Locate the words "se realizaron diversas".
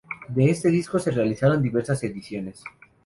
0.97-2.03